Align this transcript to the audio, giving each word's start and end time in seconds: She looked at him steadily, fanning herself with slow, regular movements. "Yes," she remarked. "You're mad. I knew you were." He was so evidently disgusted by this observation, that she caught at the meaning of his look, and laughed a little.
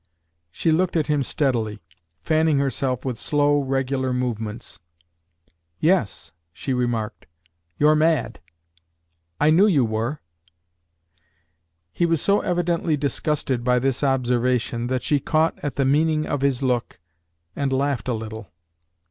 She 0.51 0.71
looked 0.71 0.95
at 0.97 1.05
him 1.05 1.21
steadily, 1.21 1.79
fanning 2.23 2.57
herself 2.57 3.05
with 3.05 3.19
slow, 3.19 3.59
regular 3.59 4.11
movements. 4.11 4.79
"Yes," 5.79 6.31
she 6.51 6.73
remarked. 6.73 7.27
"You're 7.77 7.93
mad. 7.93 8.39
I 9.39 9.51
knew 9.51 9.67
you 9.67 9.85
were." 9.85 10.19
He 11.91 12.07
was 12.07 12.19
so 12.19 12.39
evidently 12.39 12.97
disgusted 12.97 13.63
by 13.63 13.77
this 13.77 14.03
observation, 14.03 14.87
that 14.87 15.03
she 15.03 15.19
caught 15.19 15.59
at 15.61 15.75
the 15.75 15.85
meaning 15.85 16.25
of 16.25 16.41
his 16.41 16.63
look, 16.63 16.97
and 17.55 17.71
laughed 17.71 18.07
a 18.07 18.13
little. 18.15 18.51